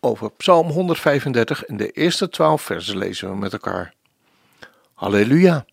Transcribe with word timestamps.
over 0.00 0.30
Psalm 0.30 0.68
135 0.70 1.64
en 1.64 1.76
de 1.76 1.90
eerste 1.90 2.28
twaalf 2.28 2.62
versen 2.62 2.98
lezen 2.98 3.30
we 3.30 3.36
met 3.36 3.52
elkaar. 3.52 3.94
Halleluja! 4.94 5.64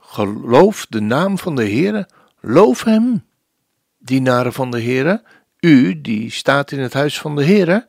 Geloof 0.00 0.86
de 0.88 1.00
naam 1.00 1.38
van 1.38 1.56
de 1.56 1.62
Heere, 1.62 2.08
loof 2.40 2.84
hem. 2.84 3.24
Dienaren 3.98 4.52
van 4.52 4.70
de 4.70 4.82
Heere, 4.82 5.22
u 5.60 6.00
die 6.00 6.30
staat 6.30 6.72
in 6.72 6.78
het 6.78 6.92
huis 6.92 7.20
van 7.20 7.36
de 7.36 7.44
Heere, 7.44 7.86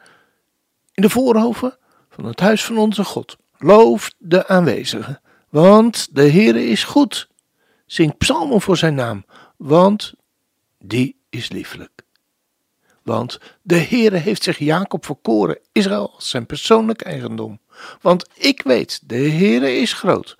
in 0.93 1.01
de 1.01 1.09
voorhoven 1.09 1.77
van 2.09 2.25
het 2.25 2.39
huis 2.39 2.65
van 2.65 2.77
onze 2.77 3.03
God. 3.03 3.37
Loof 3.57 4.11
de 4.17 4.47
aanwezigen, 4.47 5.21
want 5.49 6.15
de 6.15 6.31
Heere 6.31 6.65
is 6.65 6.83
goed. 6.83 7.29
Zing 7.85 8.17
psalmen 8.17 8.61
voor 8.61 8.77
zijn 8.77 8.95
naam, 8.95 9.25
want 9.57 10.13
die 10.79 11.21
is 11.29 11.49
lieflijk. 11.49 12.00
Want 13.03 13.39
de 13.61 13.77
Heere 13.77 14.17
heeft 14.17 14.43
zich 14.43 14.57
Jacob 14.57 15.05
verkoren, 15.05 15.59
Israël 15.71 16.11
als 16.15 16.29
zijn 16.29 16.45
persoonlijk 16.45 17.01
eigendom. 17.01 17.59
Want 18.01 18.29
ik 18.33 18.61
weet, 18.61 18.99
de 19.03 19.29
Heere 19.29 19.75
is 19.75 19.93
groot. 19.93 20.37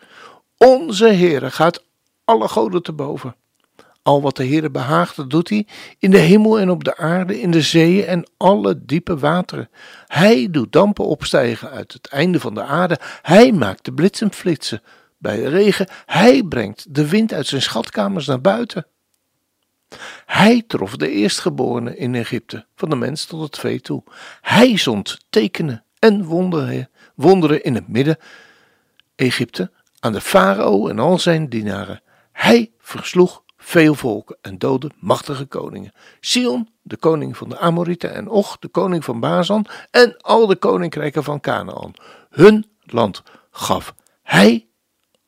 Onze 0.58 1.08
Heere 1.08 1.52
gaat 1.52 1.84
alle 2.26 2.48
goden 2.48 2.84
te 2.84 2.94
boven. 2.94 3.36
Al 4.03 4.22
wat 4.22 4.36
de 4.36 4.45
Heere 4.45 4.70
behaagt, 4.70 5.30
doet 5.30 5.50
hij 5.50 5.68
in 6.00 6.12
de 6.12 6.18
hemel 6.18 6.59
en 6.59 6.70
op 6.70 6.84
de 6.84 6.98
aarde, 6.98 7.42
in 7.42 7.52
de 7.52 7.62
zeeën 7.62 8.06
en 8.06 8.30
alle 8.38 8.86
diepe 8.86 9.18
wateren. 9.18 9.70
Hij 10.08 10.48
doet 10.52 10.72
dampen 10.72 11.06
opstijgen 11.06 11.70
uit 11.70 11.94
het 11.94 12.08
einde 12.08 12.40
van 12.40 12.53
de 12.53 12.64
aarde. 12.64 13.00
Hij 13.22 13.52
maakt 13.52 13.86
de 13.86 13.94
bliksem 13.94 14.31
flitsen 14.31 14.81
bij 15.18 15.36
de 15.36 15.50
regen. 15.50 15.88
Hij 16.06 16.44
brengt 16.44 16.96
de 16.96 17.08
wind 17.08 17.34
uit 17.34 17.48
zijn 17.48 17.62
schatkamers 17.62 18.25
naar 18.25 18.42
buiten. 18.42 18.86
Hij 20.25 20.64
trof 20.67 20.95
de 20.95 21.09
eerstgeborene 21.09 21.97
in 21.97 22.16
Egypte, 22.16 22.66
van 22.75 22.89
de 22.89 22.95
mens 22.95 23.25
tot 23.25 23.42
het 23.42 23.58
vee 23.59 23.81
toe. 23.81 24.03
Hij 24.42 24.78
zond 24.78 25.25
tekenen 25.30 25.84
en 26.00 26.23
wonderen, 26.23 26.89
wonderen 27.16 27.64
in 27.64 27.75
het 27.75 27.88
midden 27.88 28.17
Egypte 29.16 29.72
aan 30.00 30.12
de 30.12 30.22
farao 30.22 30.88
en 30.88 31.00
al 31.00 31.19
zijn 31.19 31.50
dienaren. 31.50 32.02
Hij 32.31 32.72
versloeg 32.78 33.44
veel 33.58 33.95
volken 33.95 34.38
en 34.42 34.58
doodde 34.58 34.92
machtige 35.00 35.45
koningen. 35.45 35.92
Sion, 36.19 36.69
de 36.81 36.97
koning 36.97 37.38
van 37.38 37.50
de 37.50 37.58
Amorieten, 37.58 38.14
en 38.14 38.28
Och, 38.28 38.58
de 38.59 38.67
koning 38.67 39.03
van 39.03 39.19
Bazan, 39.19 39.66
en 39.92 40.17
al 40.17 40.47
de 40.47 40.56
koninkrijken 40.56 41.23
van 41.23 41.39
Canaan. 41.39 41.94
Hun 42.30 42.72
land 42.86 43.23
gaf 43.52 43.94
hij 44.23 44.67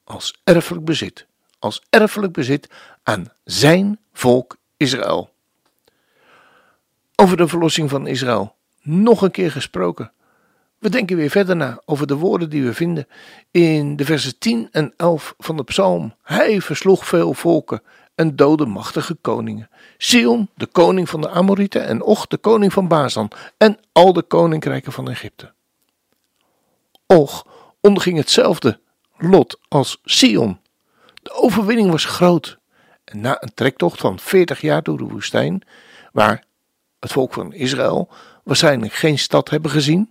als 0.04 0.40
erfelijk 0.44 0.86
bezit, 0.86 1.28
als 1.60 1.82
erfelijk 1.90 2.34
bezit 2.34 2.70
aan 3.04 3.32
zijn 3.44 4.00
volk 4.14 4.58
Israël. 4.78 5.30
Over 7.16 7.38
de 7.38 7.48
verlossing 7.48 7.90
van 7.90 8.08
Israël 8.08 8.56
nog 8.82 9.22
een 9.22 9.32
keer 9.32 9.52
gesproken. 9.52 10.12
We 10.80 10.90
denken 10.90 11.16
weer 11.16 11.30
verder 11.30 11.56
na 11.56 11.82
over 11.86 12.08
de 12.08 12.16
woorden 12.16 12.50
die 12.50 12.64
we 12.64 12.74
vinden 12.74 13.08
in 13.52 13.96
de 13.96 14.06
versen 14.06 14.38
10 14.38 14.68
en 14.72 14.94
11 14.98 15.34
van 15.38 15.58
de 15.58 15.64
psalm. 15.64 16.16
Hij 16.24 16.62
versloeg 16.62 17.06
veel 17.06 17.34
volken 17.34 17.82
en 18.16 18.36
doodde 18.36 18.66
machtige 18.66 19.16
koningen. 19.22 19.70
Sion, 19.98 20.50
de 20.56 20.66
koning 20.66 21.10
van 21.10 21.22
de 21.22 21.30
Amorieten, 21.30 21.86
en 21.86 22.02
Och, 22.02 22.28
de 22.28 22.38
koning 22.38 22.74
van 22.74 22.88
Bazan, 22.88 23.32
en 23.58 23.80
al 23.92 24.14
de 24.14 24.22
koninkrijken 24.22 24.92
van 24.92 25.10
Egypte. 25.10 25.54
Och 27.06 27.48
onderging 27.82 28.18
hetzelfde 28.18 28.80
lot 29.18 29.60
als 29.68 30.00
Sion. 30.04 30.60
De 31.22 31.32
overwinning 31.32 31.92
was 31.92 32.06
groot. 32.06 32.58
Na 33.14 33.42
een 33.42 33.54
trektocht 33.54 34.00
van 34.00 34.20
40 34.20 34.62
jaar 34.62 34.84
door 34.84 34.98
de 34.98 35.04
woestijn, 35.04 35.62
waar 36.12 36.44
het 37.00 37.12
volk 37.12 37.34
van 37.34 37.54
Israël 37.54 38.10
waarschijnlijk 38.44 38.94
geen 38.94 39.20
stad 39.20 39.50
hebben 39.50 39.72
gezien, 39.72 40.10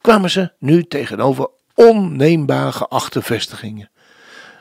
kwamen 0.00 0.30
ze 0.30 0.52
nu 0.58 0.84
tegenover 0.84 1.48
onneembare 1.74 2.72
geachte 2.72 3.22
vestigingen, 3.22 3.90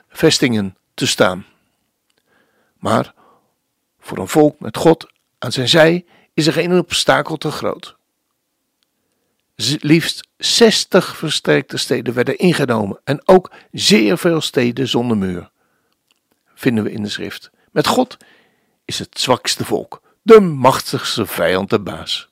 vestingen 0.09 0.77
te 0.93 1.07
staan. 1.07 1.45
Maar 2.77 3.13
voor 3.99 4.17
een 4.17 4.27
volk 4.27 4.59
met 4.59 4.77
God 4.77 5.11
aan 5.39 5.51
zijn 5.51 5.69
zij 5.69 6.05
is 6.33 6.47
er 6.47 6.53
geen 6.53 6.77
obstakel 6.77 7.37
te 7.37 7.51
groot. 7.51 7.95
Liefst 9.79 10.27
60 10.37 11.17
versterkte 11.17 11.77
steden 11.77 12.13
werden 12.13 12.37
ingenomen 12.37 12.99
en 13.03 13.27
ook 13.27 13.51
zeer 13.71 14.17
veel 14.17 14.41
steden 14.41 14.87
zonder 14.87 15.17
muur. 15.17 15.49
Vinden 16.53 16.83
we 16.83 16.91
in 16.91 17.03
de 17.03 17.09
schrift. 17.09 17.51
Met 17.71 17.87
God 17.87 18.17
is 18.85 18.99
het 18.99 19.19
zwakste 19.19 19.65
volk, 19.65 20.01
de 20.21 20.39
machtigste 20.39 21.25
vijand 21.25 21.69
de 21.69 21.79
baas. 21.79 22.29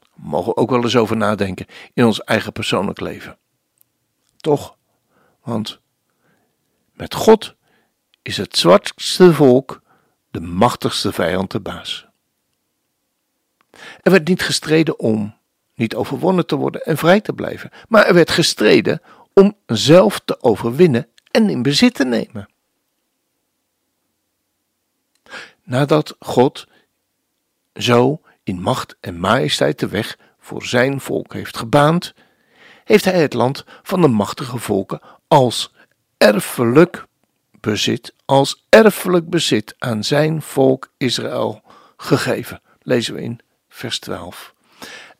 We 0.00 0.28
mogen 0.28 0.56
ook 0.56 0.70
wel 0.70 0.82
eens 0.82 0.96
over 0.96 1.16
nadenken 1.16 1.66
in 1.94 2.04
ons 2.04 2.24
eigen 2.24 2.52
persoonlijk 2.52 3.00
leven. 3.00 3.38
Toch, 4.36 4.76
want 5.42 5.80
met 6.92 7.14
God 7.14 7.54
is 8.22 8.36
het 8.36 8.56
zwakste 8.56 9.34
volk 9.34 9.82
de 10.30 10.40
machtigste 10.40 11.12
vijand 11.12 11.50
de 11.50 11.60
baas. 11.60 12.06
Er 14.02 14.10
werd 14.10 14.28
niet 14.28 14.42
gestreden 14.42 14.98
om 14.98 15.36
niet 15.74 15.94
overwonnen 15.94 16.46
te 16.46 16.56
worden 16.56 16.82
en 16.82 16.96
vrij 16.96 17.20
te 17.20 17.32
blijven, 17.32 17.70
maar 17.88 18.06
er 18.06 18.14
werd 18.14 18.30
gestreden 18.30 19.02
om 19.34 19.56
zelf 19.66 20.20
te 20.24 20.42
overwinnen 20.42 21.08
en 21.30 21.50
in 21.50 21.62
bezit 21.62 21.94
te 21.94 22.04
nemen. 22.04 22.51
Nadat 25.64 26.16
God 26.18 26.66
zo 27.74 28.20
in 28.42 28.60
macht 28.60 28.96
en 29.00 29.18
majesteit 29.18 29.78
de 29.78 29.88
weg 29.88 30.18
voor 30.38 30.64
zijn 30.64 31.00
volk 31.00 31.32
heeft 31.32 31.56
gebaand, 31.56 32.14
heeft 32.84 33.04
hij 33.04 33.20
het 33.20 33.34
land 33.34 33.64
van 33.82 34.00
de 34.00 34.08
machtige 34.08 34.58
volken 34.58 35.00
als 35.28 35.72
erfelijk 36.16 37.06
bezit, 37.60 38.14
als 38.24 38.66
erfelijk 38.68 39.30
bezit 39.30 39.74
aan 39.78 40.04
zijn 40.04 40.42
volk 40.42 40.92
Israël 40.96 41.62
gegeven. 41.96 42.60
Lezen 42.80 43.14
we 43.14 43.22
in 43.22 43.40
vers 43.68 43.98
12. 43.98 44.54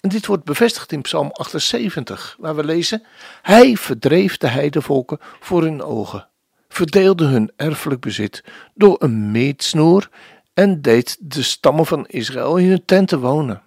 En 0.00 0.09
dit 0.09 0.26
wordt 0.26 0.44
bevestigd 0.44 0.92
in 0.92 1.03
Psalm 1.03 1.30
78, 1.32 2.36
waar 2.38 2.56
we 2.56 2.64
lezen: 2.64 3.03
Hij 3.42 3.76
verdreef 3.76 4.36
de 4.36 4.47
heidevolken 4.47 5.19
voor 5.41 5.62
hun 5.62 5.82
ogen, 5.82 6.28
verdeelde 6.69 7.24
hun 7.24 7.53
erfelijk 7.56 8.00
bezit 8.00 8.44
door 8.74 8.97
een 8.98 9.30
meetsnoer 9.30 10.09
en 10.54 10.82
deed 10.82 11.16
de 11.20 11.42
stammen 11.42 11.86
van 11.86 12.06
Israël 12.06 12.56
in 12.56 12.68
hun 12.68 12.84
tenten 12.84 13.20
wonen. 13.20 13.62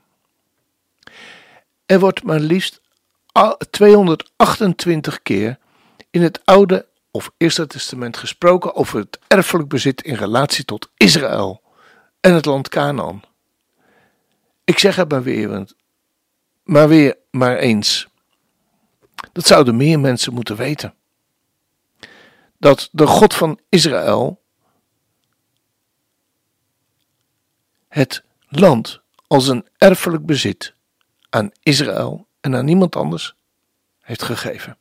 Er 1.85 1.99
wordt 1.99 2.23
maar 2.23 2.39
liefst 2.39 2.81
228 3.69 5.21
keer 5.21 5.57
in 6.09 6.21
het 6.21 6.45
Oude 6.45 6.87
of 7.11 7.31
Eerste 7.37 7.67
Testament 7.67 8.17
gesproken 8.17 8.75
over 8.75 8.99
het 8.99 9.19
erfelijk 9.27 9.69
bezit 9.69 10.01
in 10.01 10.15
relatie 10.15 10.65
tot 10.65 10.89
Israël 10.97 11.61
en 12.19 12.33
het 12.33 12.45
land 12.45 12.69
Canaan. 12.69 13.21
Ik 14.63 14.79
zeg 14.79 14.95
het 14.95 15.09
maar 15.09 15.23
weer, 15.23 15.73
maar 16.63 16.87
weer 16.87 17.17
maar 17.31 17.57
eens. 17.57 18.07
Dat 19.31 19.45
zouden 19.45 19.75
meer 19.75 19.99
mensen 19.99 20.33
moeten 20.33 20.55
weten. 20.55 20.93
Dat 22.57 22.89
de 22.91 23.07
God 23.07 23.33
van 23.33 23.59
Israël 23.69 24.41
het 27.95 28.23
land 28.49 29.01
als 29.27 29.47
een 29.47 29.65
erfelijk 29.77 30.25
bezit 30.25 30.73
aan 31.29 31.51
Israël 31.63 32.27
en 32.41 32.55
aan 32.55 32.65
niemand 32.65 32.95
anders 32.95 33.35
heeft 34.01 34.23
gegeven. 34.23 34.77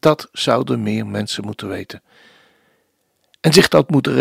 Dat 0.00 0.28
zouden 0.32 0.82
meer 0.82 1.06
mensen 1.06 1.44
moeten 1.44 1.68
weten. 1.68 2.02
En 3.40 3.52
zich 3.52 3.68
dat 3.68 3.90
moeten 3.90 4.14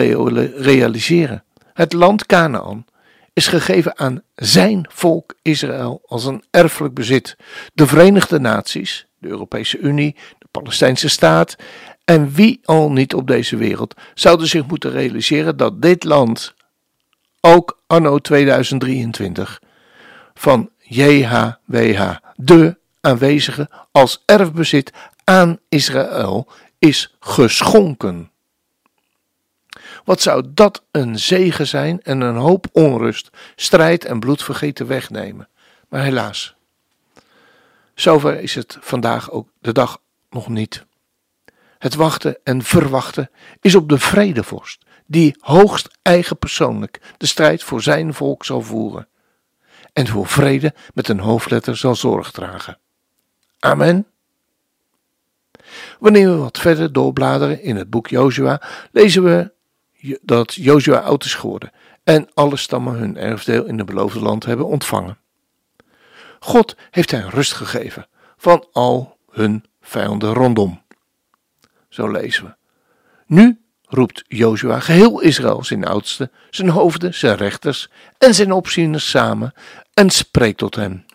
realiseren. 0.55 1.43
Het 1.73 1.93
land 1.93 2.25
Canaan 2.25 2.85
is 3.33 3.47
gegeven 3.47 3.97
aan 3.97 4.21
zijn 4.35 4.85
volk 4.89 5.35
Israël 5.41 6.01
als 6.05 6.25
een 6.25 6.43
erfelijk 6.51 6.93
bezit. 6.93 7.35
De 7.73 7.87
Verenigde 7.87 8.39
Naties, 8.39 9.07
de 9.17 9.27
Europese 9.27 9.77
Unie, 9.77 10.15
de 10.39 10.47
Palestijnse 10.51 11.09
staat 11.09 11.55
en 12.05 12.31
wie 12.31 12.59
al 12.63 12.91
niet 12.91 13.13
op 13.13 13.27
deze 13.27 13.57
wereld 13.57 13.95
zouden 14.13 14.47
zich 14.47 14.67
moeten 14.67 14.91
realiseren 14.91 15.57
dat 15.57 15.81
dit 15.81 16.03
land 16.03 16.53
ook 17.41 17.81
anno 17.87 18.19
2023, 18.19 19.61
van 20.33 20.69
JHWH, 20.77 22.15
de 22.35 22.77
aanwezigen 23.01 23.69
als 23.91 24.23
erfbezit 24.25 24.91
aan 25.23 25.59
Israël 25.69 26.47
is 26.79 27.15
geschonken. 27.19 28.31
Wat 30.03 30.21
zou 30.21 30.45
dat 30.53 30.83
een 30.91 31.19
zegen 31.19 31.67
zijn 31.67 32.01
en 32.01 32.21
een 32.21 32.35
hoop 32.35 32.67
onrust, 32.71 33.29
strijd 33.55 34.05
en 34.05 34.19
bloedvergeten 34.19 34.87
wegnemen. 34.87 35.49
Maar 35.89 36.03
helaas, 36.03 36.55
zover 37.95 38.39
is 38.39 38.55
het 38.55 38.77
vandaag 38.81 39.31
ook 39.31 39.49
de 39.59 39.71
dag 39.71 40.01
nog 40.29 40.47
niet. 40.47 40.85
Het 41.77 41.95
wachten 41.95 42.37
en 42.43 42.63
verwachten 42.63 43.29
is 43.61 43.75
op 43.75 43.89
de 43.89 43.97
vredevorst, 43.99 44.85
die 45.11 45.35
hoogst 45.39 45.97
eigen 46.01 46.37
persoonlijk 46.37 47.01
de 47.17 47.25
strijd 47.25 47.63
voor 47.63 47.81
zijn 47.81 48.13
volk 48.13 48.45
zal 48.45 48.61
voeren 48.61 49.07
en 49.93 50.07
voor 50.07 50.27
vrede 50.27 50.73
met 50.93 51.07
een 51.07 51.19
hoofdletter 51.19 51.77
zal 51.77 51.95
zorg 51.95 52.31
dragen. 52.31 52.77
Amen. 53.59 54.07
Wanneer 55.99 56.29
we 56.29 56.35
wat 56.35 56.59
verder 56.59 56.93
doorbladeren 56.93 57.61
in 57.61 57.75
het 57.75 57.89
boek 57.89 58.07
Jozua, 58.07 58.61
lezen 58.91 59.23
we 59.23 59.51
dat 60.21 60.53
Jozua 60.53 60.97
oud 60.97 61.25
is 61.25 61.33
geworden 61.33 61.71
en 62.03 62.29
alle 62.33 62.57
stammen 62.57 62.93
hun 62.93 63.17
erfdeel 63.17 63.65
in 63.65 63.77
het 63.77 63.87
beloofde 63.87 64.19
land 64.19 64.45
hebben 64.45 64.65
ontvangen. 64.65 65.17
God 66.39 66.75
heeft 66.91 67.11
hen 67.11 67.29
rust 67.29 67.53
gegeven 67.53 68.07
van 68.37 68.67
al 68.71 69.17
hun 69.29 69.65
vijanden 69.81 70.33
rondom. 70.33 70.81
Zo 71.89 72.11
lezen 72.11 72.45
we. 72.45 72.53
Nu 73.25 73.60
roept 73.93 74.23
Jozua 74.27 74.79
geheel 74.79 75.19
Israël 75.19 75.63
zijn 75.63 75.85
oudsten, 75.85 76.31
zijn 76.49 76.69
hoofden, 76.69 77.13
zijn 77.13 77.35
rechters 77.35 77.89
en 78.17 78.33
zijn 78.33 78.51
opzieners 78.51 79.09
samen 79.09 79.53
en 79.93 80.09
spreekt 80.09 80.57
tot 80.57 80.75
hen. 80.75 81.05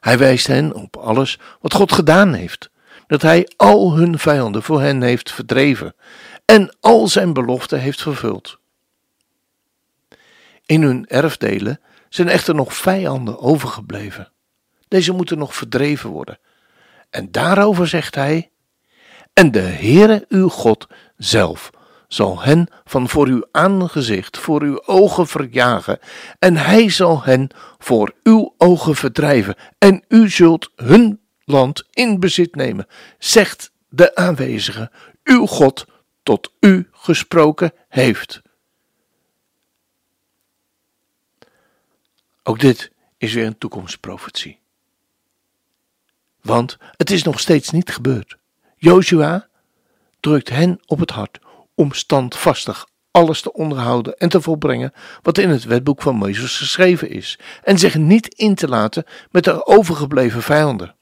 Hij 0.00 0.18
wijst 0.18 0.46
hen 0.46 0.74
op 0.74 0.96
alles 0.96 1.38
wat 1.60 1.74
God 1.74 1.92
gedaan 1.92 2.32
heeft, 2.32 2.70
dat 3.06 3.22
hij 3.22 3.50
al 3.56 3.96
hun 3.96 4.18
vijanden 4.18 4.62
voor 4.62 4.80
hen 4.80 5.02
heeft 5.02 5.32
verdreven 5.32 5.94
en 6.44 6.76
al 6.80 7.08
zijn 7.08 7.32
beloften 7.32 7.80
heeft 7.80 8.02
vervuld. 8.02 8.58
In 10.66 10.82
hun 10.82 11.06
erfdelen 11.06 11.80
zijn 12.08 12.28
echter 12.28 12.54
nog 12.54 12.74
vijanden 12.74 13.38
overgebleven. 13.38 14.32
Deze 14.88 15.12
moeten 15.12 15.38
nog 15.38 15.54
verdreven 15.54 16.10
worden. 16.10 16.38
En 17.10 17.30
daarover 17.30 17.88
zegt 17.88 18.14
hij: 18.14 18.50
En 19.32 19.50
de 19.50 19.60
Heere 19.60 20.24
uw 20.28 20.48
God 20.48 20.86
zelf 21.16 21.70
zal 22.08 22.42
hen 22.42 22.68
van 22.84 23.08
voor 23.08 23.26
uw 23.26 23.46
aangezicht, 23.52 24.38
voor 24.38 24.62
uw 24.62 24.82
ogen 24.86 25.26
verjagen, 25.26 25.98
en 26.38 26.56
hij 26.56 26.88
zal 26.88 27.22
hen 27.22 27.50
voor 27.78 28.14
uw 28.22 28.54
ogen 28.58 28.96
verdrijven, 28.96 29.54
en 29.78 30.04
u 30.08 30.28
zult 30.30 30.70
hun 30.76 31.20
land 31.44 31.84
in 31.90 32.20
bezit 32.20 32.54
nemen, 32.54 32.86
zegt 33.18 33.72
de 33.88 34.14
aanwezige, 34.14 34.90
uw 35.24 35.46
God 35.46 35.86
tot 36.22 36.52
u 36.60 36.88
gesproken 36.92 37.72
heeft. 37.88 38.42
Ook 42.42 42.60
dit 42.60 42.92
is 43.16 43.32
weer 43.32 43.46
een 43.46 43.58
toekomstprofetie. 43.58 44.58
Want 46.40 46.76
het 46.96 47.10
is 47.10 47.22
nog 47.22 47.40
steeds 47.40 47.70
niet 47.70 47.90
gebeurd. 47.90 48.38
Joshua 48.82 49.48
drukt 50.20 50.48
hen 50.48 50.80
op 50.86 50.98
het 50.98 51.10
hart 51.10 51.38
om 51.74 51.92
standvastig 51.92 52.86
alles 53.10 53.40
te 53.40 53.52
onderhouden 53.52 54.16
en 54.16 54.28
te 54.28 54.40
volbrengen 54.40 54.92
wat 55.22 55.38
in 55.38 55.48
het 55.48 55.64
wetboek 55.64 56.02
van 56.02 56.16
Mozes 56.16 56.56
geschreven 56.58 57.10
is, 57.10 57.38
en 57.62 57.78
zich 57.78 57.94
niet 57.94 58.34
in 58.34 58.54
te 58.54 58.68
laten 58.68 59.04
met 59.30 59.44
de 59.44 59.66
overgebleven 59.66 60.42
vijanden. 60.42 60.94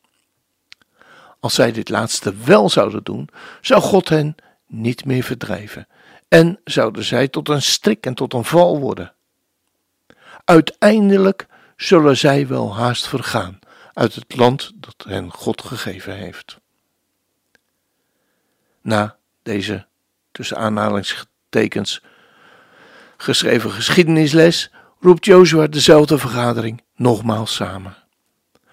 Als 1.41 1.55
zij 1.55 1.73
dit 1.73 1.89
laatste 1.89 2.35
wel 2.45 2.69
zouden 2.69 3.05
doen, 3.05 3.29
zou 3.61 3.81
God 3.83 4.09
hen 4.09 4.35
niet 4.67 5.05
meer 5.05 5.23
verdrijven 5.23 5.87
en 6.29 6.61
zouden 6.65 7.05
zij 7.05 7.29
tot 7.29 7.49
een 7.49 7.63
strik 7.63 8.07
en 8.07 8.15
tot 8.15 8.35
een 8.35 8.45
val 8.45 8.79
worden. 8.81 9.15
Uiteindelijk 10.45 11.47
zullen 11.77 12.17
zij 12.17 12.47
wel 12.47 12.77
haast 12.77 13.09
vergaan 13.09 13.59
uit 13.93 14.15
het 14.15 14.37
land 14.37 14.73
dat 14.75 15.05
hen 15.09 15.31
God 15.31 15.63
gegeven 15.63 16.17
heeft. 16.17 16.59
Na 18.89 19.17
deze 19.43 19.87
tussen 20.33 20.57
aanhalingstekens 20.57 22.03
geschreven 23.17 23.71
geschiedenisles 23.71 24.71
roept 25.01 25.25
Jozua 25.25 25.67
dezelfde 25.67 26.19
vergadering 26.19 26.83
nogmaals 26.97 27.55
samen. 27.55 27.97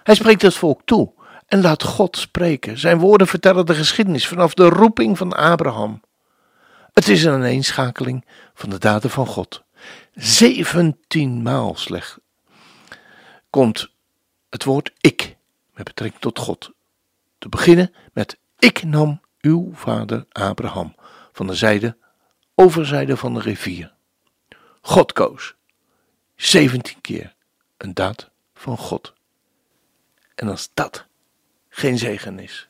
Hij 0.04 0.16
spreekt 0.16 0.42
het 0.42 0.54
volk 0.54 0.82
toe 0.86 1.12
en 1.48 1.62
laat 1.62 1.84
God 1.84 2.18
spreken. 2.18 2.78
Zijn 2.78 2.98
woorden 2.98 3.28
vertellen 3.28 3.66
de 3.66 3.76
geschiedenis 3.76 4.28
vanaf 4.28 4.54
de 4.54 4.70
roeping 4.70 5.18
van 5.18 5.34
Abraham. 5.34 6.02
Het 6.94 7.08
is 7.08 7.24
een 7.24 7.34
aaneenschakeling 7.34 8.26
van 8.54 8.70
de 8.70 8.78
daden 8.78 9.10
van 9.10 9.28
God. 9.28 9.64
Zeventien 10.14 11.42
maal 11.42 11.76
slecht 11.76 12.18
komt 13.50 13.90
het 14.50 14.64
woord 14.64 14.92
ik 15.00 15.36
met 15.74 15.86
betrekking 15.86 16.22
tot 16.22 16.40
God. 16.40 16.72
Te 17.38 17.50
beginnen 17.50 17.94
met 18.14 18.38
ik 18.60 18.84
nam 18.84 19.24
uw 19.46 19.72
vader 19.74 20.26
Abraham 20.32 20.96
van 21.32 21.48
de 21.48 21.56
zijde, 21.56 21.98
overzijde 22.56 23.18
van 23.18 23.34
de 23.34 23.40
rivier. 23.40 23.94
God 24.82 25.14
koos. 25.14 25.56
17 26.36 27.02
keer 27.02 27.36
een 27.78 27.94
daad 27.94 28.30
van 28.54 28.78
God. 28.78 29.14
En 30.36 30.48
als 30.48 30.70
dat 30.74 31.06
geen 31.70 31.98
zegen 31.98 32.40
is, 32.40 32.70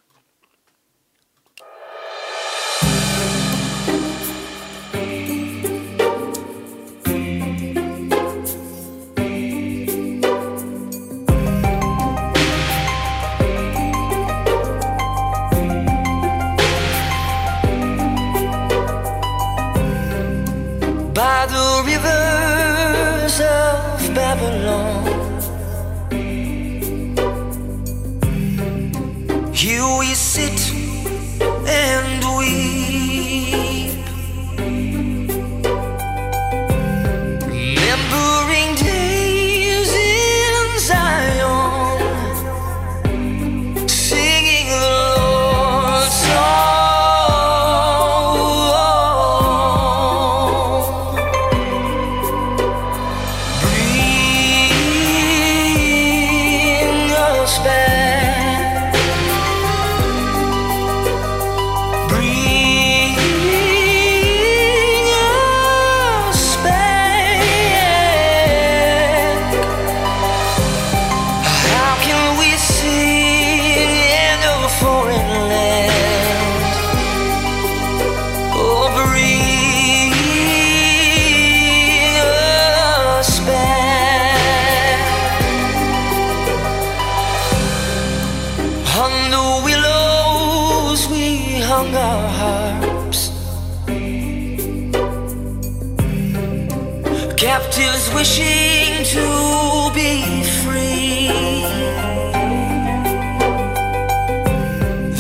captives 97.38 98.14
wishing 98.14 99.04
to 99.06 99.92
be 99.94 100.44
free. 100.64 101.30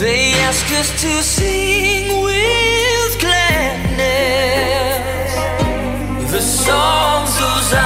They 0.02 0.34
ask 0.48 0.66
us 0.80 0.90
to 1.02 1.22
sing 1.24 2.24
with 2.24 3.20
gladness 3.20 3.92
the 6.32 6.42
songs 6.42 7.34
of 7.42 7.64
Zion. 7.70 7.85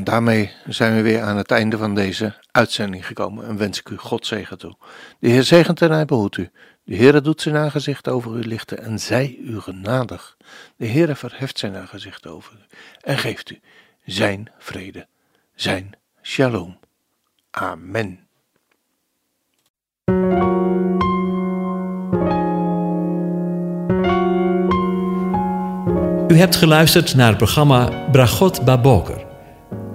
Ja, 0.00 0.06
daarmee 0.06 0.52
zijn 0.66 0.94
we 0.94 1.02
weer 1.02 1.22
aan 1.22 1.36
het 1.36 1.50
einde 1.50 1.76
van 1.76 1.94
deze 1.94 2.34
uitzending 2.50 3.06
gekomen 3.06 3.46
en 3.46 3.56
wens 3.56 3.78
ik 3.78 3.88
u 3.88 3.96
God 3.96 4.26
zegen 4.26 4.58
toe. 4.58 4.76
De 5.18 5.28
Heer 5.28 5.42
zegent 5.42 5.82
en 5.82 5.90
hij 5.90 6.04
behoedt 6.04 6.36
u. 6.36 6.50
De 6.84 6.94
Heer 6.94 7.22
doet 7.22 7.40
zijn 7.40 7.56
aangezicht 7.56 8.08
over 8.08 8.36
u 8.36 8.40
lichten 8.46 8.82
en 8.82 8.98
zij 8.98 9.36
u 9.40 9.60
genadig. 9.60 10.36
De 10.76 10.86
Heer 10.86 11.16
verheft 11.16 11.58
zijn 11.58 11.76
aangezicht 11.76 12.26
over 12.26 12.52
u 12.52 12.76
en 13.00 13.18
geeft 13.18 13.50
u 13.50 13.60
zijn 14.04 14.50
vrede, 14.58 15.06
zijn 15.54 15.90
shalom. 16.22 16.78
Amen. 17.50 18.20
U 26.28 26.36
hebt 26.36 26.56
geluisterd 26.56 27.14
naar 27.14 27.28
het 27.28 27.36
programma 27.36 28.08
Bragot 28.10 28.64
Baboker. 28.64 29.29